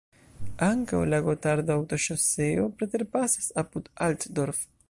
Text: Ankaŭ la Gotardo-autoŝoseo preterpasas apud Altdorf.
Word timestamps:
Ankaŭ 0.67 1.01
la 1.11 1.19
Gotardo-autoŝoseo 1.27 2.67
preterpasas 2.81 3.55
apud 3.65 3.97
Altdorf. 4.09 4.69